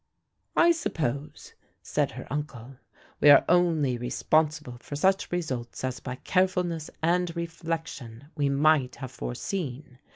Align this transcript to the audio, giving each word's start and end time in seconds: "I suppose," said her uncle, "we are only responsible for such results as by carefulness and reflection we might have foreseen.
"I 0.55 0.71
suppose," 0.71 1.53
said 1.83 2.13
her 2.13 2.25
uncle, 2.33 2.77
"we 3.19 3.29
are 3.29 3.45
only 3.47 3.99
responsible 3.99 4.77
for 4.79 4.95
such 4.95 5.31
results 5.31 5.83
as 5.83 5.99
by 5.99 6.15
carefulness 6.15 6.89
and 7.03 7.31
reflection 7.35 8.25
we 8.35 8.49
might 8.49 8.95
have 8.95 9.11
foreseen. 9.11 9.99